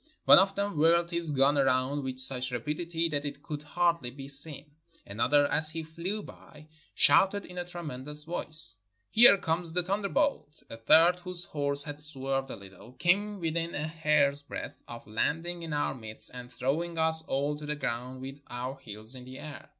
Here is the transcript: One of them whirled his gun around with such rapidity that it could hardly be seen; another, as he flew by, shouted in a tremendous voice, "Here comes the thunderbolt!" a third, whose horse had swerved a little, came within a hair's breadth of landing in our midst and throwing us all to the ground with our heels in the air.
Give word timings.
One 0.25 0.39
of 0.39 0.55
them 0.55 0.79
whirled 0.79 1.11
his 1.11 1.29
gun 1.29 1.59
around 1.59 2.01
with 2.03 2.17
such 2.17 2.49
rapidity 2.51 3.07
that 3.09 3.23
it 3.23 3.43
could 3.43 3.61
hardly 3.61 4.09
be 4.09 4.27
seen; 4.29 4.71
another, 5.05 5.45
as 5.45 5.69
he 5.69 5.83
flew 5.83 6.23
by, 6.23 6.69
shouted 6.95 7.45
in 7.45 7.59
a 7.59 7.65
tremendous 7.65 8.23
voice, 8.23 8.77
"Here 9.11 9.37
comes 9.37 9.73
the 9.73 9.83
thunderbolt!" 9.83 10.63
a 10.71 10.77
third, 10.77 11.19
whose 11.19 11.45
horse 11.45 11.83
had 11.83 12.01
swerved 12.01 12.49
a 12.49 12.55
little, 12.55 12.93
came 12.93 13.39
within 13.39 13.75
a 13.75 13.85
hair's 13.85 14.41
breadth 14.41 14.81
of 14.87 15.05
landing 15.05 15.61
in 15.61 15.71
our 15.71 15.93
midst 15.93 16.31
and 16.33 16.51
throwing 16.51 16.97
us 16.97 17.21
all 17.27 17.55
to 17.57 17.67
the 17.67 17.75
ground 17.75 18.21
with 18.21 18.41
our 18.49 18.79
heels 18.79 19.13
in 19.13 19.23
the 19.23 19.37
air. 19.37 19.69